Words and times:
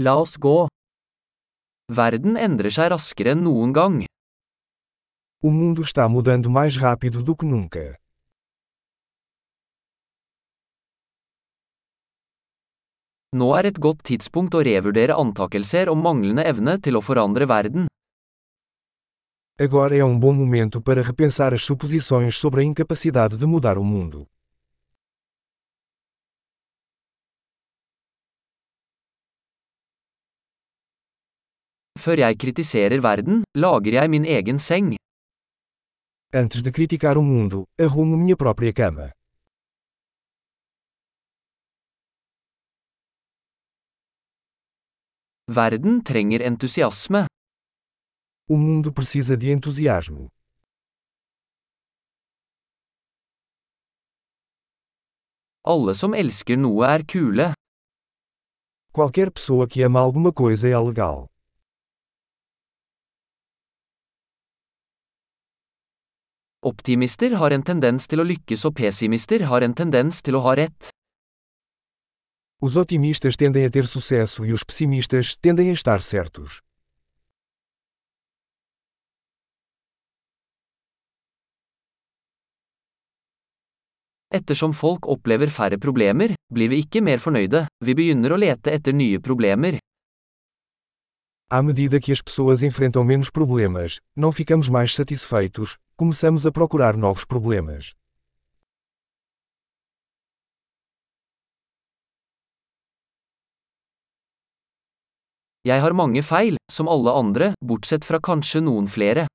La 0.00 0.14
oss 0.14 0.36
gå. 0.38 0.68
Verden 1.90 2.36
endrer 2.38 2.70
seg 2.70 2.92
raskere 2.92 3.32
enn 3.34 3.40
noen 3.42 3.72
gang. 3.74 4.04
O 5.42 5.50
mundo 5.50 5.82
está 5.82 6.06
mudando 6.08 6.48
mais 6.48 6.76
rápido 6.76 7.22
do 7.22 7.34
que 7.34 7.46
nunca. 7.46 7.98
Nå 13.34 13.50
er 13.58 13.72
et 13.72 13.82
godt 13.82 14.06
tidspunkt 14.06 14.54
å 14.54 14.62
revurdere 14.62 15.18
antakelser 15.18 15.90
om 15.90 15.98
manglende 16.06 16.46
evne 16.46 16.78
til 16.78 16.94
å 16.94 17.02
forandre 17.02 17.50
verden. 17.50 17.90
Agora 19.58 19.96
é 19.96 20.04
um 20.04 20.18
bom 20.18 20.32
momento 20.32 20.80
para 20.80 21.02
repensar 21.02 21.52
as 21.52 21.64
suposições 21.64 22.36
sobre 22.36 22.60
a 22.60 22.64
incapacidade 22.64 23.36
de 23.36 23.46
mudar 23.46 23.76
o 23.78 23.84
mundo. 23.84 24.28
Før 31.98 32.20
jeg 32.22 32.38
kritiserer 32.38 33.00
verden, 33.02 33.42
lager 33.54 33.92
jeg 33.98 34.10
min 34.10 34.24
egen 34.24 34.58
seng. 34.58 34.94
Antes 36.40 36.62
de 36.62 36.70
criticar 36.72 37.16
o 37.18 37.22
mundo, 37.22 37.64
arrumo 37.84 38.16
minha 38.16 38.36
própria 38.36 38.72
cama. 38.72 39.06
Verden 45.48 46.02
trenger 46.04 46.40
entusiasme. 46.50 47.26
O 48.48 48.56
mundo 48.56 48.92
precisa 48.92 49.36
de 49.36 49.50
entusiasmo. 49.56 50.28
Alle 55.64 55.94
som 55.94 56.14
elsker 56.14 56.56
noe 56.56 56.84
er 56.94 57.02
kule. 57.12 57.48
Qualquer 58.92 59.30
pessoa 59.32 59.66
que 59.66 59.82
ama 59.82 60.00
alguma 60.00 60.32
coisa 60.32 60.68
é 60.68 60.78
legal. 60.78 61.28
Optimister 66.68 67.32
har 67.40 67.54
en 67.56 67.62
tendens 67.64 68.04
til 68.10 68.20
å 68.20 68.24
lykkes 68.28 68.66
og 68.68 68.74
pessimister 68.76 69.46
har 69.48 69.64
en 69.64 69.74
tendens 69.80 70.18
til 70.20 70.36
å 70.36 70.42
ha 70.44 70.52
rett. 70.58 70.90
Os 72.60 72.76
otimistas 72.76 73.38
tendem 73.40 73.64
a 73.64 73.70
ter 73.72 73.86
sucesso 73.88 74.44
e 74.44 74.52
os 74.52 74.66
pessimistas 74.68 75.36
tendem 75.40 75.70
a 75.70 75.76
estar 75.78 76.02
certos. 76.02 76.58
Ettersom 84.28 84.76
folk 84.76 85.08
opplever 85.08 85.48
færre 85.48 85.80
problemer, 85.80 86.34
blir 86.52 86.68
vi 86.68 86.82
ikke 86.84 87.00
mer 87.00 87.22
fornøyde, 87.22 87.64
vi 87.80 87.96
begynner 87.96 88.34
å 88.34 88.42
lete 88.44 88.76
etter 88.76 88.92
nye 88.92 89.22
problemer. 89.24 89.80
À 91.48 91.62
medida 91.62 91.98
que 91.98 92.12
as 92.12 92.20
pessoas 92.20 92.62
enfrentam 92.62 93.06
menos 93.06 93.30
problemas, 93.30 94.00
não 94.14 94.32
ficamos 94.32 94.68
mais 94.68 94.92
satisfeitos, 94.92 95.78
começamos 95.98 96.46
a 96.46 96.52
procurar 96.52 96.96
novos 96.96 97.24
problemas. 97.24 97.96
Jeg 105.66 105.82
har 105.82 105.92
mange 105.92 106.22
feil, 106.22 106.54
som 106.70 106.86
alle 106.86 107.10
andre, 107.10 107.50
bortsett 107.58 108.06
fra 108.06 108.20
kanskje 108.22 108.62
noen 108.62 108.86
flere. 108.86 109.26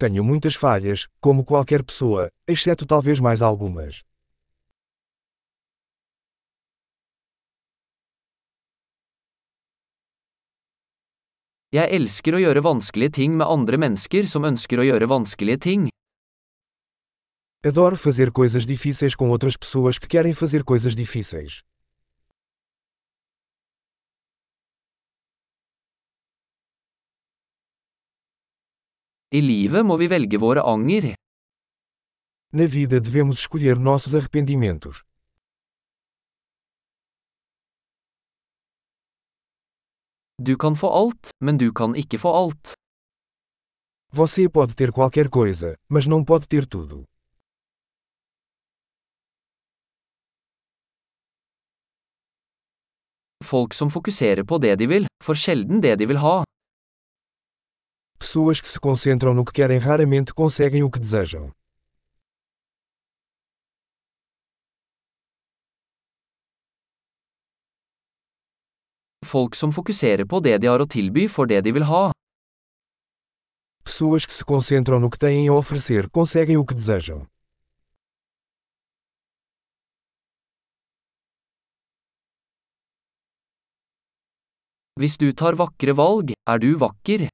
Tenho 0.00 0.24
muitas 0.24 0.56
falhas, 0.56 1.04
como 1.20 1.44
qualquer 1.44 1.84
pessoa, 1.84 2.30
exceto 2.48 2.86
talvez 2.86 3.20
mais 3.20 3.42
algumas. 3.42 4.00
Jeg 11.76 11.92
elsker 11.92 12.32
å 12.32 12.40
gjøre 12.40 12.62
vanskelige 12.64 13.12
ting 13.18 13.32
med 13.36 13.50
andre 13.52 13.76
mennesker 13.76 14.24
som 14.30 14.46
ønsker 14.48 14.80
å 14.80 14.84
gjøre 14.86 15.08
vanskelige 15.10 15.60
ting. 15.66 15.82
Adoro 17.68 17.98
fazer 18.00 18.30
coisas 18.32 18.64
difíceis 18.70 19.16
com 19.18 19.32
outras 19.34 19.58
pessoas 19.60 19.98
que 20.00 20.08
querem 20.08 20.32
fazer 20.32 20.64
coisas 20.64 20.96
difíceis. 20.96 21.60
I 29.36 29.42
livet 29.44 29.84
må 29.84 29.98
vi 30.00 30.08
velge 30.08 30.40
våre 30.40 30.62
anger. 30.64 31.12
Na 32.56 32.64
vida 32.64 33.02
devemos 33.02 33.42
escolher 33.42 33.76
nossos 33.76 34.14
arrependimentos. 34.14 35.02
Du 40.38 40.56
kan 40.56 40.76
få 40.76 40.88
alt, 40.92 41.30
men 41.40 41.56
du 41.56 41.72
kan 41.72 41.94
ikke 41.96 42.18
få 42.18 42.28
alt. 42.28 42.74
Você 44.12 44.48
pode 44.48 44.74
ter 44.74 44.92
qualquer 44.92 45.28
coisa, 45.30 45.76
mas 45.88 46.06
não 46.06 46.24
pode 46.24 46.46
ter 46.46 46.66
tudo. 46.66 47.04
Folk 53.44 53.74
som 53.74 53.90
fokuserer 53.90 54.44
på 54.44 54.58
det 54.58 54.76
de 54.76 54.86
vil, 54.86 55.06
får 55.24 55.34
sjelden 55.34 55.80
det 55.80 55.96
de 55.98 56.06
vil 56.06 56.18
ha. 56.18 56.44
Pessoas 58.18 58.60
que 58.60 58.68
se 58.68 58.80
concentram 58.80 59.34
no 59.34 59.44
que 59.44 59.52
querem 59.52 59.78
raramente 59.78 60.34
conseguem 60.34 60.82
o 60.82 60.90
que 60.90 61.00
desejam. 61.00 61.52
Folk 69.36 69.54
som 69.54 69.72
fokuserer 69.72 70.24
på 70.24 70.38
det 70.40 70.54
de 70.62 70.68
har 70.70 70.80
å 70.80 70.86
tilby, 70.88 71.26
får 71.28 71.50
det 71.50 71.58
de 71.66 71.72
vil 71.76 71.84
ha. 71.84 72.04
Pessoas 73.84 74.24
que 74.24 74.32
se 74.32 74.44
concentram 74.48 75.02
no 75.02 75.10
que 75.12 75.20
têm 75.20 75.50
a 75.50 75.52
oferecer 75.52 76.08
conseguem 76.08 76.56
o 76.56 76.64
que 76.64 76.74
desejam. 76.74 77.26
Hvis 84.96 85.18
du 85.20 85.28
tar 85.36 85.52
vakre 85.60 85.92
valg, 85.92 86.32
er 86.32 86.58
du 86.58 86.72
vakker. 86.80 87.28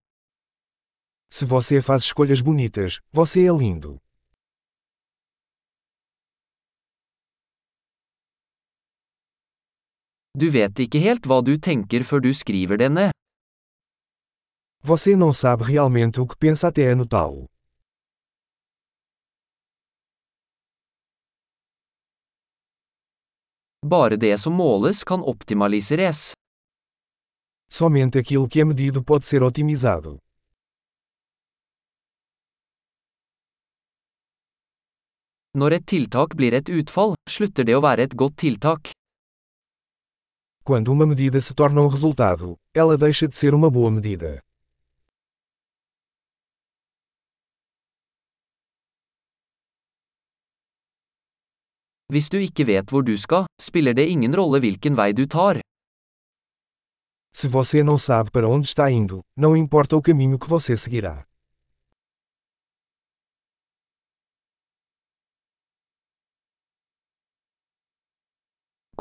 Se 1.30 1.46
você 1.46 1.80
faz 1.80 2.02
escolhas 2.02 2.42
bonitas, 2.42 2.98
você 3.12 3.46
é 3.46 3.52
lindo. 3.52 3.96
Du 10.34 10.48
vet 10.48 10.78
ikke 10.80 11.00
helt 11.04 11.26
hva 11.28 11.42
du 11.44 11.58
tenker 11.60 12.04
før 12.08 12.22
du 12.24 12.30
skriver 12.32 12.78
det 12.80 12.88
ned. 12.90 13.10
Você 14.84 15.14
não 15.14 15.32
sabe 15.32 15.64
realmente 15.64 16.20
o 16.20 16.26
que 16.26 16.36
pensa 16.36 16.68
até 16.68 16.90
anotá-lo. 16.90 17.46
Bare 23.84 24.16
det 24.16 24.38
som 24.38 24.54
måles 24.54 25.04
kan 25.04 25.20
optimaliseres. 25.20 26.32
Somente 27.68 28.18
aquilo 28.18 28.48
que 28.48 28.60
é 28.60 28.64
medido 28.64 29.04
pode 29.04 29.26
ser 29.26 29.42
otimizado. 29.42 30.18
Når 35.54 35.72
et 35.72 35.86
tiltak 35.86 36.34
blir 36.34 36.54
et 36.54 36.68
utfall, 36.68 37.14
slutter 37.28 37.64
det 37.64 37.76
å 37.76 37.84
være 37.84 38.08
et 38.08 38.14
godt 38.16 38.36
tiltak. 38.40 38.92
Quando 40.64 40.92
uma 40.92 41.04
medida 41.04 41.40
se 41.40 41.52
torna 41.54 41.80
um 41.80 41.88
resultado, 41.88 42.56
ela 42.72 42.96
deixa 42.96 43.26
de 43.26 43.36
ser 43.36 43.52
uma 43.52 43.68
boa 43.68 43.90
medida. 43.90 44.40
Hvis 52.06 52.28
du 52.28 52.38
ikke 52.38 52.66
vet 52.66 52.90
hvor 52.90 53.02
du 53.02 53.16
skal, 53.16 53.46
spiller 53.60 53.92
det 53.92 54.06
ingen 54.06 54.36
rolle 54.36 54.60
hvilken 54.60 54.96
vei 54.96 55.12
du 55.12 55.26
tar. 55.26 55.58
Se 57.34 57.48
você 57.48 57.82
não 57.82 57.98
sabe 57.98 58.30
para 58.30 58.46
onde 58.46 58.68
está 58.68 58.90
indo, 58.90 59.20
não 59.36 59.56
importa 59.56 59.96
o 59.96 60.02
caminho 60.02 60.38
que 60.38 60.48
você 60.48 60.76
seguirá. 60.76 61.24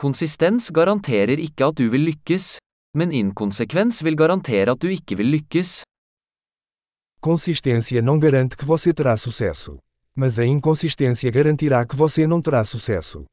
Konsistens 0.01 0.71
garanterer 0.74 1.38
ikke 1.38 1.68
at 1.69 1.77
du 1.77 1.86
vil 1.94 2.01
lykkes, 2.09 2.45
men 2.98 3.12
inkonsekvens 3.13 4.00
vil 4.01 4.15
garantere 4.18 4.74
at 4.74 4.81
du 4.81 4.88
ikke 4.89 5.18
vil 5.19 5.30
lykkes. 5.36 5.83
Consistência 7.21 8.01
não 8.01 8.18
garante 8.19 8.57
que 8.57 8.65
você 8.65 8.94
terá 8.94 9.15
sucesso. 9.15 9.77
Mas 10.15 10.39
a 10.39 10.45
inconsistência 10.45 11.30
garantirá 11.30 11.86
que 11.86 11.95
você 11.95 12.25
não 12.25 12.42
terá 12.42 12.65
sucesso. 12.65 13.25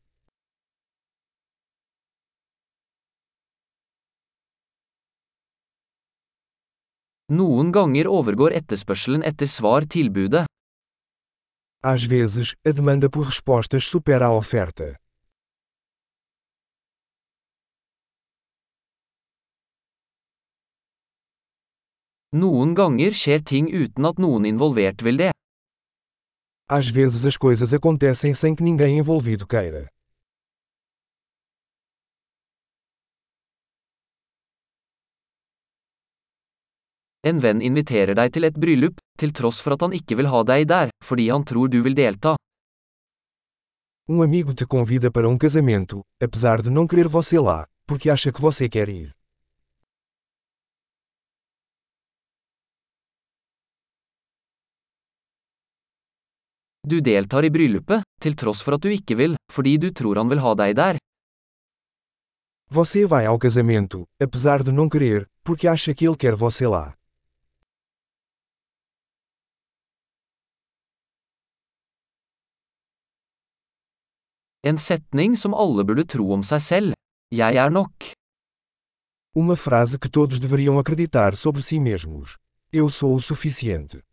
Noen 7.31 7.73
ganger 7.73 8.07
overgår 8.09 8.53
etterspørselen 8.53 9.23
etter 9.25 9.49
svar 9.49 9.87
tilbudet. 9.87 10.45
Às 11.83 12.05
vezes, 12.05 12.55
a 12.67 12.73
demanda 12.73 13.09
por 13.09 13.25
respostas 13.25 13.85
supera 13.85 14.27
a 14.27 14.33
oferta. 14.33 14.97
Noen 22.33 22.75
ganger 22.75 23.15
skjer 23.17 23.41
ting 23.41 23.71
uten 23.73 24.05
at 24.05 24.19
noen 24.21 24.45
involvert 24.45 25.01
vil 25.01 25.17
det. 25.17 25.31
Às 26.69 26.91
vezes 26.93 27.25
as 27.25 27.39
coisas 27.39 27.73
acontecem 27.73 28.35
sem 28.35 28.55
que 28.55 28.63
ninguém 28.63 28.99
envolvido 28.99 29.47
queira. 29.47 29.89
En 37.25 37.41
venn 37.41 37.63
inviterer 37.65 38.15
deg 38.15 38.31
til 38.33 38.45
et 38.45 38.61
bryllup, 38.61 39.01
til 39.17 39.33
tross 39.33 39.63
for 39.65 39.73
at 39.73 39.83
han 39.83 39.97
ikke 39.97 40.21
vil 40.21 40.29
ha 40.29 40.45
deg 40.45 40.69
der, 40.69 40.93
fordi 41.03 41.31
han 41.33 41.45
tror 41.49 41.73
du 41.73 41.81
vil 41.83 41.97
delta. 41.97 42.37
Um 44.07 44.23
amigo 44.23 44.55
te 44.55 44.67
convida 44.67 45.11
para 45.11 45.29
um 45.29 45.39
casamento, 45.39 46.03
apesar 46.23 46.63
de 46.63 46.71
não 46.71 46.87
querer 46.87 47.09
você 47.09 47.39
lá, 47.39 47.67
porque 47.87 48.11
acha 48.11 48.31
que 48.33 48.41
você 48.41 48.69
quer 48.69 48.89
ir. 48.89 49.18
Du 56.89 57.01
deltar 57.05 57.45
i 57.45 57.51
bryllupet, 57.53 58.01
til 58.23 58.33
tross 58.41 58.63
for 58.65 58.79
at 58.79 58.81
du 58.81 58.89
ikke 58.89 59.17
vil, 59.21 59.35
fordi 59.53 59.75
du 59.77 59.91
tror 59.93 60.17
han 60.17 60.31
vil 60.33 60.41
ha 60.41 60.55
deg 60.57 60.77
der. 60.79 60.97
Você 62.71 63.05
vai 63.05 63.27
ao 63.27 63.39
casamento, 63.39 64.07
apesar 64.19 64.63
de 64.63 64.73
não 64.73 64.89
querer, 64.89 65.27
porque 65.45 65.69
acha 65.69 65.95
que 65.95 66.07
ele 66.07 66.17
quer 66.17 66.35
você 66.35 66.67
lá. 66.67 66.95
En 74.65 74.77
setning 74.77 75.37
som 75.37 75.55
alle 75.55 75.85
burde 75.85 76.05
tro 76.05 76.31
om 76.33 76.43
seg 76.43 76.61
selv. 76.61 76.93
Jeg 77.31 77.57
er 77.57 77.71
nok. 77.71 78.13
Uma 79.37 79.57
frase 79.57 79.99
que 79.99 80.09
todos 80.09 80.41
deveriam 80.41 80.79
acreditar 80.79 81.37
sobre 81.37 81.63
si 81.63 81.79
mesmos. 81.79 82.37
Eu 82.73 82.89
sou 82.91 83.15
o 83.15 83.21
suficiente. 83.21 84.08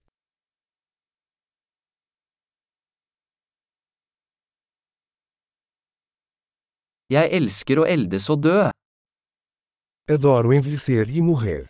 Jeg 7.13 7.29
elsker 7.37 7.77
å 7.77 7.85
eldes 7.85 8.25
og 8.33 8.41
dø. 8.41 8.57
Adoro 10.09 10.53
envelhecer 10.55 11.05
e 11.05 11.21
morrer. 11.21 11.67